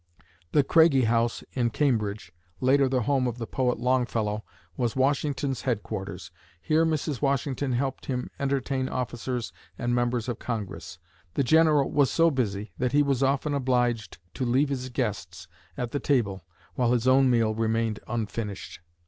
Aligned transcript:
The 0.51 0.63
Craigie 0.63 1.03
house 1.03 1.43
in 1.51 1.69
Cambridge 1.69 2.31
(later 2.59 2.89
the 2.89 3.03
home 3.03 3.27
of 3.27 3.37
the 3.37 3.45
poet 3.45 3.77
Longfellow), 3.77 4.43
was 4.75 4.95
Washington's 4.95 5.61
headquarters. 5.61 6.31
Here 6.59 6.83
Mrs. 6.87 7.21
Washington 7.21 7.73
helped 7.73 8.07
him 8.07 8.31
entertain 8.39 8.89
officers 8.89 9.53
and 9.77 9.93
members 9.93 10.27
of 10.27 10.39
Congress. 10.39 10.97
The 11.35 11.43
General 11.43 11.91
was 11.91 12.09
so 12.09 12.31
busy 12.31 12.71
that 12.79 12.93
he 12.93 13.03
was 13.03 13.21
often 13.21 13.53
obliged 13.53 14.17
to 14.33 14.43
leave 14.43 14.69
his 14.69 14.89
guests 14.89 15.47
at 15.77 15.91
the 15.91 15.99
table, 15.99 16.45
while 16.73 16.93
his 16.93 17.07
own 17.07 17.29
meal 17.29 17.53
remained 17.53 17.99
unfinished. 18.07 18.79